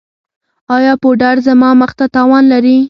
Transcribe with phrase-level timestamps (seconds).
[0.75, 2.77] ایا پوډر زما مخ ته تاوان لري؟